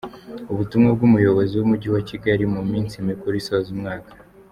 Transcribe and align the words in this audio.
Ubutumwa 0.51 0.89
bw’Umuyobozi 0.97 1.53
w’Umujyi 1.55 1.87
wa 1.95 2.01
Kigali 2.09 2.43
mu 2.53 2.61
minsi 2.71 3.05
mikuru 3.09 3.33
isoza 3.41 3.67
umwaka 3.75 4.11